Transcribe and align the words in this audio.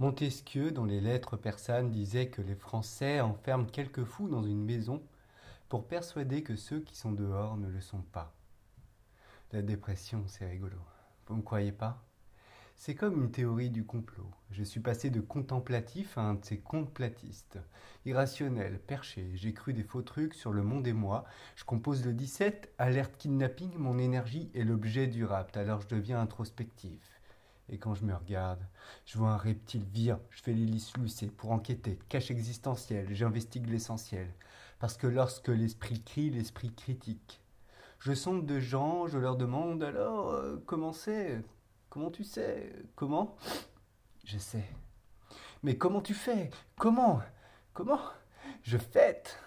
Montesquieu, 0.00 0.70
dans 0.70 0.84
les 0.84 1.00
lettres 1.00 1.36
persanes, 1.36 1.90
disait 1.90 2.28
que 2.28 2.40
les 2.40 2.54
Français 2.54 3.20
enferment 3.20 3.66
quelques 3.66 4.04
fous 4.04 4.28
dans 4.28 4.44
une 4.44 4.64
maison 4.64 5.02
pour 5.68 5.88
persuader 5.88 6.44
que 6.44 6.54
ceux 6.54 6.78
qui 6.78 6.96
sont 6.96 7.10
dehors 7.10 7.56
ne 7.56 7.66
le 7.68 7.80
sont 7.80 8.02
pas. 8.12 8.32
La 9.50 9.60
dépression, 9.60 10.22
c'est 10.28 10.48
rigolo. 10.48 10.78
Vous 11.26 11.34
ne 11.34 11.40
me 11.40 11.44
croyez 11.44 11.72
pas? 11.72 12.04
C'est 12.76 12.94
comme 12.94 13.20
une 13.24 13.32
théorie 13.32 13.70
du 13.70 13.84
complot. 13.84 14.30
Je 14.52 14.62
suis 14.62 14.78
passé 14.78 15.10
de 15.10 15.20
contemplatif 15.20 16.16
à 16.16 16.20
un 16.20 16.34
de 16.34 16.44
ces 16.44 16.60
complatistes. 16.60 17.58
Irrationnel, 18.04 18.78
perché, 18.78 19.32
j'ai 19.34 19.52
cru 19.52 19.72
des 19.72 19.82
faux 19.82 20.02
trucs 20.02 20.34
sur 20.34 20.52
le 20.52 20.62
monde 20.62 20.86
et 20.86 20.92
moi. 20.92 21.24
Je 21.56 21.64
compose 21.64 22.06
le 22.06 22.12
17, 22.12 22.72
alerte 22.78 23.16
kidnapping, 23.18 23.74
mon 23.76 23.98
énergie 23.98 24.48
est 24.54 24.62
l'objet 24.62 25.08
du 25.08 25.24
rapt, 25.24 25.56
alors 25.56 25.80
je 25.80 25.88
deviens 25.88 26.20
introspectif. 26.20 27.18
Et 27.70 27.78
quand 27.78 27.94
je 27.94 28.04
me 28.04 28.14
regarde, 28.14 28.64
je 29.04 29.18
vois 29.18 29.30
un 29.30 29.36
reptile 29.36 29.84
vire, 29.84 30.18
je 30.30 30.42
fais 30.42 30.52
l'hélice 30.52 30.96
lucée 30.96 31.28
pour 31.28 31.52
enquêter, 31.52 31.98
cache 32.08 32.30
existentiel, 32.30 33.14
j'investigue 33.14 33.68
l'essentiel. 33.68 34.28
Parce 34.78 34.96
que 34.96 35.06
lorsque 35.06 35.48
l'esprit 35.48 36.02
crie, 36.02 36.30
l'esprit 36.30 36.72
critique. 36.72 37.40
Je 37.98 38.14
sonde 38.14 38.46
de 38.46 38.60
gens, 38.60 39.08
je 39.08 39.18
leur 39.18 39.36
demande 39.36 39.82
alors, 39.82 40.30
euh, 40.30 40.62
comment 40.66 40.92
c'est? 40.92 41.42
Comment 41.90 42.10
tu 42.10 42.22
sais? 42.22 42.72
Comment? 42.94 43.36
Je 44.24 44.38
sais. 44.38 44.64
Mais 45.62 45.76
comment 45.76 46.00
tu 46.00 46.14
fais? 46.14 46.50
Comment? 46.76 47.20
Comment? 47.72 48.00
Je 48.62 48.78
fête. 48.78 49.38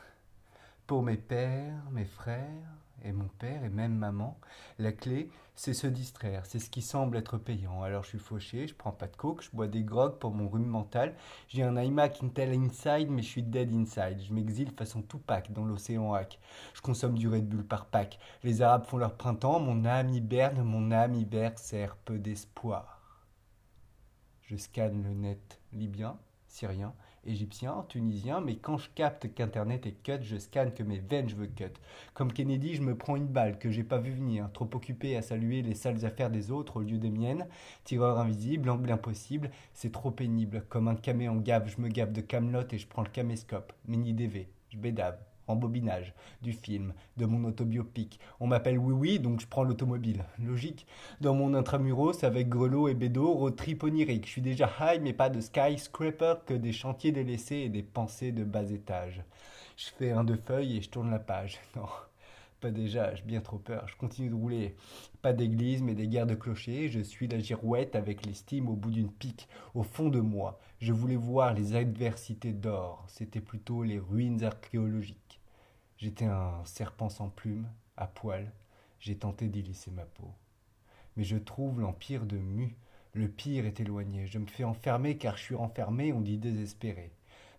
Pour 0.85 1.01
mes 1.03 1.17
pères, 1.17 1.81
mes 1.91 2.05
frères, 2.05 2.67
et 3.03 3.11
mon 3.11 3.27
père 3.39 3.63
et 3.63 3.69
même 3.69 3.95
maman, 3.95 4.39
la 4.79 4.91
clé, 4.91 5.29
c'est 5.55 5.73
se 5.73 5.87
distraire, 5.87 6.45
c'est 6.45 6.59
ce 6.59 6.69
qui 6.69 6.81
semble 6.81 7.17
être 7.17 7.37
payant. 7.37 7.83
Alors 7.83 8.03
je 8.03 8.09
suis 8.09 8.19
fauché, 8.19 8.67
je 8.67 8.73
prends 8.73 8.91
pas 8.91 9.07
de 9.07 9.15
coke, 9.15 9.43
je 9.43 9.49
bois 9.51 9.67
des 9.67 9.83
grogues 9.83 10.17
pour 10.17 10.31
mon 10.31 10.49
rhume 10.49 10.65
mental. 10.65 11.15
J'ai 11.47 11.63
un 11.63 11.79
iMac 11.81 12.23
Intel 12.23 12.53
Inside, 12.53 13.09
mais 13.09 13.21
je 13.21 13.27
suis 13.27 13.43
dead 13.43 13.71
inside. 13.73 14.21
Je 14.21 14.33
m'exile 14.33 14.71
façon 14.71 15.01
Tupac 15.01 15.51
dans 15.51 15.65
l'océan 15.65 16.13
hack. 16.13 16.39
Je 16.73 16.81
consomme 16.81 17.17
du 17.17 17.27
Red 17.27 17.47
Bull 17.47 17.65
par 17.65 17.85
pack. 17.85 18.19
Les 18.43 18.61
Arabes 18.61 18.85
font 18.85 18.97
leur 18.97 19.15
printemps, 19.15 19.59
mon 19.59 19.85
âme 19.85 20.09
hiberne, 20.09 20.63
mon 20.63 20.91
âme 20.91 21.15
hiberne 21.15 21.57
sert 21.57 21.95
peu 21.97 22.17
d'espoir. 22.17 23.01
Je 24.43 24.55
scanne 24.57 25.03
le 25.03 25.13
net 25.13 25.61
libyen, 25.71 26.17
syrien, 26.51 26.93
égyptien, 27.25 27.85
tunisien, 27.87 28.41
mais 28.41 28.55
quand 28.57 28.77
je 28.77 28.89
capte 28.93 29.33
qu'Internet 29.33 29.85
est 29.85 30.03
cut, 30.03 30.21
je 30.21 30.37
scanne 30.37 30.73
que 30.73 30.83
mes 30.83 30.99
veines 30.99 31.29
je 31.29 31.35
veux 31.35 31.47
cut. 31.47 31.73
Comme 32.13 32.33
Kennedy, 32.33 32.75
je 32.75 32.81
me 32.81 32.97
prends 32.97 33.15
une 33.15 33.27
balle 33.27 33.57
que 33.57 33.71
j'ai 33.71 33.83
pas 33.83 33.99
vu 33.99 34.11
venir, 34.11 34.51
trop 34.51 34.69
occupé 34.73 35.15
à 35.15 35.21
saluer 35.21 35.61
les 35.61 35.75
sales 35.75 36.05
affaires 36.05 36.29
des 36.29 36.51
autres 36.51 36.77
au 36.77 36.81
lieu 36.81 36.97
des 36.97 37.09
miennes. 37.09 37.47
Tireur 37.83 38.19
invisible, 38.19 38.69
angle 38.69 38.91
impossible, 38.91 39.51
c'est 39.73 39.91
trop 39.91 40.11
pénible. 40.11 40.65
Comme 40.69 40.87
un 40.87 40.95
camé 40.95 41.29
en 41.29 41.37
gave, 41.37 41.69
je 41.69 41.81
me 41.81 41.87
gave 41.87 42.11
de 42.11 42.21
Camelot 42.21 42.67
et 42.71 42.77
je 42.77 42.87
prends 42.87 43.03
le 43.03 43.09
caméscope. 43.09 43.73
Mini 43.87 44.13
DV, 44.13 44.47
je 44.69 44.77
bédave 44.77 45.30
bobinage 45.55 46.13
du 46.41 46.53
film, 46.53 46.93
de 47.17 47.25
mon 47.25 47.43
autobiopique. 47.47 48.19
On 48.39 48.47
m'appelle 48.47 48.77
Oui 48.77 48.93
Oui, 48.93 49.19
donc 49.19 49.41
je 49.41 49.47
prends 49.47 49.63
l'automobile. 49.63 50.25
Logique. 50.39 50.85
Dans 51.19 51.35
mon 51.35 51.53
intramuros, 51.53 52.23
avec 52.23 52.49
grelot 52.49 52.87
et 52.87 52.93
bédo, 52.93 53.31
road 53.31 53.55
trip 53.55 53.83
onirique. 53.83 54.25
Je 54.25 54.31
suis 54.31 54.41
déjà 54.41 54.69
high, 54.79 55.01
mais 55.01 55.13
pas 55.13 55.29
de 55.29 55.41
skyscraper, 55.41 56.35
que 56.45 56.53
des 56.53 56.71
chantiers 56.71 57.11
délaissés 57.11 57.57
et 57.57 57.69
des 57.69 57.83
pensées 57.83 58.31
de 58.31 58.43
bas 58.43 58.69
étage. 58.69 59.23
Je 59.77 59.89
fais 59.97 60.11
un 60.11 60.23
de 60.23 60.35
feuilles 60.35 60.77
et 60.77 60.81
je 60.81 60.89
tourne 60.89 61.11
la 61.11 61.19
page. 61.19 61.59
Non. 61.75 61.87
Pas 62.61 62.69
déjà, 62.69 63.15
j'ai 63.15 63.23
bien 63.23 63.41
trop 63.41 63.57
peur. 63.57 63.87
Je 63.87 63.95
continue 63.95 64.29
de 64.29 64.35
rouler. 64.35 64.75
Pas 65.23 65.33
d'église, 65.33 65.81
mais 65.81 65.95
des 65.95 66.07
guerres 66.07 66.27
de 66.27 66.35
clochers. 66.35 66.89
Je 66.89 66.99
suis 66.99 67.27
la 67.27 67.39
girouette 67.39 67.95
avec 67.95 68.23
l'estime 68.23 68.69
au 68.69 68.75
bout 68.75 68.91
d'une 68.91 69.11
pique. 69.11 69.47
Au 69.73 69.81
fond 69.81 70.09
de 70.09 70.19
moi, 70.19 70.59
je 70.79 70.93
voulais 70.93 71.15
voir 71.15 71.55
les 71.55 71.75
adversités 71.75 72.53
d'or. 72.53 73.03
C'était 73.07 73.41
plutôt 73.41 73.81
les 73.81 73.97
ruines 73.97 74.43
archéologiques. 74.43 75.30
J'étais 76.01 76.25
un 76.25 76.65
serpent 76.65 77.09
sans 77.09 77.29
plumes, 77.29 77.67
à 77.95 78.07
poil. 78.07 78.51
J'ai 78.99 79.15
tenté 79.15 79.49
d'y 79.49 79.61
laisser 79.61 79.91
ma 79.91 80.03
peau. 80.03 80.33
Mais 81.15 81.23
je 81.23 81.37
trouve 81.37 81.79
l'empire 81.79 82.25
de 82.25 82.37
Mu. 82.37 82.75
Le 83.13 83.27
pire 83.27 83.67
est 83.67 83.79
éloigné. 83.79 84.25
Je 84.25 84.39
me 84.39 84.47
fais 84.47 84.63
enfermer 84.63 85.19
car 85.19 85.37
je 85.37 85.43
suis 85.43 85.53
renfermé, 85.53 86.11
on 86.11 86.19
dit 86.19 86.39
désespéré. 86.39 87.11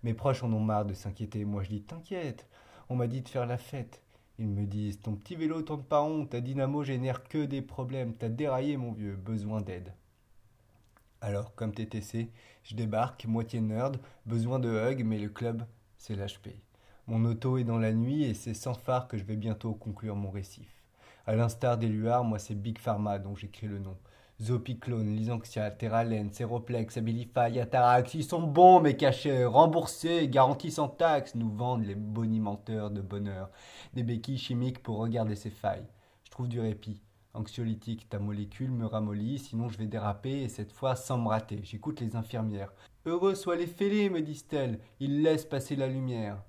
Mes 0.02 0.12
proches 0.12 0.42
en 0.42 0.52
ont 0.52 0.58
marre 0.58 0.86
de 0.86 0.92
s'inquiéter. 0.92 1.44
Moi 1.44 1.62
je 1.62 1.68
dis 1.68 1.82
T'inquiète, 1.82 2.48
on 2.88 2.96
m'a 2.96 3.06
dit 3.06 3.20
de 3.20 3.28
faire 3.28 3.46
la 3.46 3.58
fête. 3.58 4.02
Ils 4.40 4.48
me 4.48 4.66
disent 4.66 5.00
Ton 5.00 5.14
petit 5.14 5.36
vélo 5.36 5.62
tourne 5.62 5.84
pas 5.84 6.02
honte, 6.02 6.30
ta 6.30 6.40
dynamo 6.40 6.82
génère 6.82 7.22
que 7.22 7.44
des 7.44 7.62
problèmes, 7.62 8.16
t'as 8.16 8.28
déraillé 8.28 8.76
mon 8.76 8.90
vieux, 8.90 9.14
besoin 9.14 9.60
d'aide. 9.60 9.94
Alors, 11.20 11.54
comme 11.54 11.72
TTC, 11.72 12.28
je 12.64 12.74
débarque, 12.74 13.24
moitié 13.24 13.60
nerd, 13.60 13.98
besoin 14.26 14.58
de 14.58 14.68
hug, 14.68 15.04
mais 15.04 15.20
le 15.20 15.28
club, 15.28 15.64
c'est 15.96 16.16
l'HP. 16.16 16.56
Mon 17.08 17.24
auto 17.24 17.58
est 17.58 17.64
dans 17.64 17.78
la 17.78 17.92
nuit 17.92 18.22
et 18.22 18.32
c'est 18.32 18.54
sans 18.54 18.74
phare 18.74 19.08
que 19.08 19.18
je 19.18 19.24
vais 19.24 19.34
bientôt 19.34 19.74
conclure 19.74 20.14
mon 20.14 20.30
récif. 20.30 20.68
À 21.26 21.34
l'instar 21.34 21.76
des 21.76 21.88
luards, 21.88 22.22
moi 22.22 22.38
c'est 22.38 22.54
Big 22.54 22.78
Pharma 22.78 23.18
dont 23.18 23.34
j'écris 23.34 23.66
le 23.66 23.80
nom. 23.80 23.96
Zopiclone, 24.40 25.16
Lysanxia, 25.16 25.72
Terralen, 25.72 26.30
Ceroplex, 26.32 26.96
Abilify, 26.96 27.58
Atarax, 27.60 28.14
ils 28.14 28.24
sont 28.24 28.42
bons 28.42 28.80
mais 28.80 28.96
cachés, 28.96 29.44
remboursés, 29.44 30.28
garantis 30.28 30.70
sans 30.70 30.88
taxe, 30.88 31.34
nous 31.34 31.50
vendent 31.50 31.86
les 31.86 31.96
bonimenteurs 31.96 32.90
de 32.90 33.00
bonheur. 33.00 33.50
Des 33.94 34.04
béquilles 34.04 34.38
chimiques 34.38 34.82
pour 34.82 34.98
regarder 34.98 35.34
ces 35.34 35.50
failles. 35.50 35.86
Je 36.24 36.30
trouve 36.30 36.48
du 36.48 36.60
répit. 36.60 37.00
Anxiolytique, 37.34 38.08
ta 38.10 38.20
molécule 38.20 38.70
me 38.70 38.86
ramollit, 38.86 39.38
sinon 39.38 39.68
je 39.68 39.78
vais 39.78 39.86
déraper, 39.86 40.42
et 40.42 40.48
cette 40.48 40.72
fois 40.72 40.94
sans 40.94 41.18
me 41.18 41.28
rater. 41.28 41.60
J'écoute 41.64 42.00
les 42.00 42.14
infirmières. 42.14 42.72
Heureux 43.06 43.34
soient 43.34 43.56
les 43.56 43.66
fêlés, 43.66 44.10
me 44.10 44.20
disent-elles, 44.20 44.78
ils 45.00 45.22
laissent 45.22 45.46
passer 45.46 45.74
la 45.74 45.88
lumière. 45.88 46.42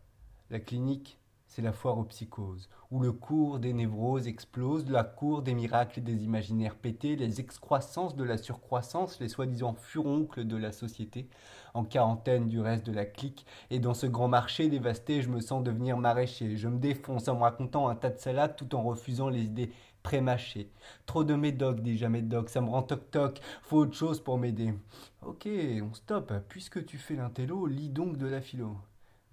La 0.53 0.59
clinique, 0.59 1.17
c'est 1.47 1.63
la 1.63 1.73
foire 1.73 1.97
aux 1.97 2.03
psychoses, 2.03 2.69
où 2.91 2.99
le 2.99 3.11
cours 3.11 3.57
des 3.57 3.73
névroses 3.73 4.27
explose, 4.27 4.87
la 4.87 5.03
cour 5.03 5.41
des 5.41 5.55
miracles 5.55 5.97
et 5.97 6.03
des 6.03 6.23
imaginaires 6.23 6.75
pétés, 6.75 7.15
les 7.15 7.39
excroissances 7.39 8.15
de 8.15 8.23
la 8.23 8.37
surcroissance, 8.37 9.19
les 9.19 9.29
soi-disant 9.29 9.73
furoncles 9.73 10.45
de 10.45 10.55
la 10.55 10.71
société, 10.71 11.27
en 11.73 11.83
quarantaine 11.83 12.49
du 12.49 12.59
reste 12.59 12.85
de 12.85 12.91
la 12.91 13.05
clique, 13.05 13.47
et 13.71 13.79
dans 13.79 13.95
ce 13.95 14.05
grand 14.05 14.27
marché 14.27 14.69
dévasté, 14.69 15.23
je 15.23 15.29
me 15.29 15.41
sens 15.41 15.63
devenir 15.63 15.97
maraîcher, 15.97 16.55
je 16.55 16.67
me 16.67 16.77
défonce 16.77 17.27
en 17.29 17.37
me 17.37 17.41
racontant 17.41 17.89
un 17.89 17.95
tas 17.95 18.11
de 18.11 18.19
salades 18.19 18.55
tout 18.55 18.75
en 18.75 18.83
refusant 18.83 19.29
les 19.29 19.45
idées 19.45 19.71
prémâchées. 20.03 20.69
Trop 21.07 21.23
de 21.23 21.33
médocs, 21.33 21.81
dit 21.81 22.07
médoc, 22.07 22.49
ça 22.49 22.61
me 22.61 22.69
rend 22.69 22.83
toc-toc, 22.83 23.41
faut 23.63 23.77
autre 23.77 23.95
chose 23.95 24.23
pour 24.23 24.37
m'aider. 24.37 24.75
Ok, 25.25 25.49
on 25.81 25.95
stoppe, 25.95 26.31
puisque 26.47 26.85
tu 26.85 26.99
fais 26.99 27.15
l'intello, 27.15 27.65
lis 27.65 27.89
donc 27.89 28.17
de 28.17 28.27
la 28.27 28.39
philo. 28.39 28.77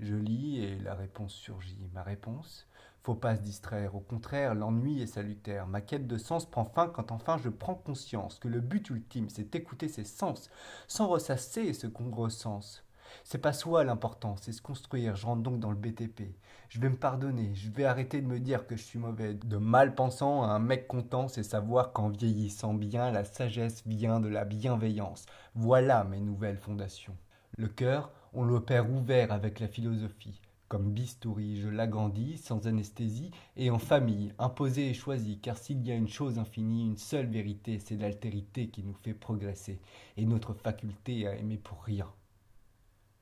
Je 0.00 0.14
lis 0.14 0.64
et 0.64 0.78
la 0.78 0.94
réponse 0.94 1.34
surgit. 1.34 1.90
Ma 1.92 2.02
réponse 2.02 2.66
Faut 3.02 3.14
pas 3.14 3.36
se 3.36 3.42
distraire. 3.42 3.94
Au 3.94 4.00
contraire, 4.00 4.54
l'ennui 4.54 5.02
est 5.02 5.06
salutaire. 5.06 5.66
Ma 5.66 5.82
quête 5.82 6.06
de 6.06 6.16
sens 6.16 6.46
prend 6.46 6.64
fin 6.64 6.88
quand 6.88 7.12
enfin 7.12 7.36
je 7.36 7.50
prends 7.50 7.74
conscience 7.74 8.38
que 8.38 8.48
le 8.48 8.60
but 8.60 8.88
ultime, 8.88 9.28
c'est 9.28 9.54
écouter 9.54 9.88
ses 9.88 10.04
sens, 10.04 10.48
sans 10.88 11.06
ressasser 11.06 11.74
ce 11.74 11.86
qu'on 11.86 12.10
recense. 12.10 12.82
C'est 13.24 13.42
pas 13.42 13.52
soi 13.52 13.84
l'important, 13.84 14.36
c'est 14.40 14.52
se 14.52 14.62
construire. 14.62 15.16
Je 15.16 15.26
rentre 15.26 15.42
donc 15.42 15.60
dans 15.60 15.70
le 15.70 15.76
BTP. 15.76 16.34
Je 16.70 16.80
vais 16.80 16.88
me 16.88 16.96
pardonner, 16.96 17.54
je 17.54 17.68
vais 17.70 17.84
arrêter 17.84 18.22
de 18.22 18.26
me 18.26 18.40
dire 18.40 18.66
que 18.66 18.76
je 18.76 18.82
suis 18.82 18.98
mauvais. 18.98 19.34
De 19.34 19.58
mal 19.58 19.94
pensant 19.94 20.44
à 20.44 20.46
un 20.46 20.60
mec 20.60 20.88
content, 20.88 21.28
c'est 21.28 21.42
savoir 21.42 21.92
qu'en 21.92 22.08
vieillissant 22.08 22.72
bien, 22.72 23.10
la 23.10 23.24
sagesse 23.24 23.82
vient 23.84 24.18
de 24.20 24.28
la 24.28 24.46
bienveillance. 24.46 25.26
Voilà 25.54 26.04
mes 26.04 26.20
nouvelles 26.20 26.58
fondations. 26.58 27.16
Le 27.56 27.68
cœur, 27.68 28.12
on 28.32 28.44
l'opère 28.44 28.90
ouvert 28.90 29.32
avec 29.32 29.60
la 29.60 29.68
philosophie. 29.68 30.40
Comme 30.68 30.92
bistouri, 30.92 31.60
je 31.60 31.68
l'agrandis 31.68 32.38
sans 32.38 32.68
anesthésie 32.68 33.32
et 33.56 33.70
en 33.70 33.78
famille, 33.80 34.32
imposé 34.38 34.88
et 34.88 34.94
choisi, 34.94 35.40
car 35.40 35.58
s'il 35.58 35.84
y 35.84 35.90
a 35.90 35.96
une 35.96 36.08
chose 36.08 36.38
infinie, 36.38 36.84
une 36.84 36.96
seule 36.96 37.26
vérité, 37.26 37.80
c'est 37.80 37.96
l'altérité 37.96 38.68
qui 38.68 38.84
nous 38.84 38.94
fait 38.94 39.14
progresser, 39.14 39.80
et 40.16 40.24
notre 40.24 40.54
faculté 40.54 41.26
à 41.26 41.34
aimer 41.34 41.58
pour 41.58 41.82
rien. 41.82 42.06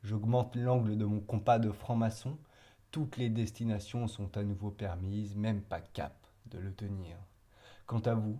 J'augmente 0.02 0.56
l'angle 0.56 0.98
de 0.98 1.06
mon 1.06 1.20
compas 1.20 1.58
de 1.58 1.72
franc-maçon, 1.72 2.36
toutes 2.90 3.16
les 3.16 3.30
destinations 3.30 4.08
sont 4.08 4.36
à 4.36 4.42
nouveau 4.42 4.70
permises, 4.70 5.34
même 5.34 5.62
pas 5.62 5.80
cap 5.80 6.14
de 6.50 6.58
le 6.58 6.72
tenir. 6.72 7.16
Quant 7.86 8.00
à 8.00 8.14
vous, 8.14 8.38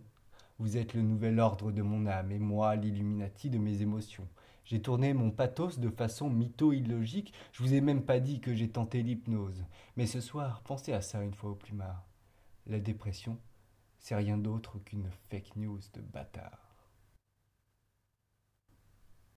vous 0.58 0.76
êtes 0.76 0.92
le 0.92 1.02
nouvel 1.02 1.40
ordre 1.40 1.72
de 1.72 1.82
mon 1.82 2.06
âme, 2.06 2.30
et 2.30 2.38
moi 2.38 2.76
l'illuminati 2.76 3.48
de 3.48 3.58
mes 3.58 3.80
émotions. 3.80 4.28
J'ai 4.68 4.82
tourné 4.82 5.14
mon 5.14 5.30
pathos 5.30 5.78
de 5.78 5.88
façon 5.88 6.28
mytho-illogique. 6.28 7.32
Je 7.52 7.62
vous 7.62 7.72
ai 7.72 7.80
même 7.80 8.04
pas 8.04 8.20
dit 8.20 8.38
que 8.38 8.52
j'ai 8.52 8.68
tenté 8.68 9.02
l'hypnose. 9.02 9.64
Mais 9.96 10.06
ce 10.06 10.20
soir, 10.20 10.60
pensez 10.60 10.92
à 10.92 11.00
ça 11.00 11.22
une 11.22 11.32
fois 11.32 11.52
au 11.52 11.54
plus 11.54 11.72
marre. 11.72 12.04
La 12.66 12.78
dépression, 12.78 13.38
c'est 13.98 14.14
rien 14.14 14.36
d'autre 14.36 14.78
qu'une 14.80 15.08
fake 15.30 15.56
news 15.56 15.80
de 15.94 16.02
bâtard. 16.02 16.67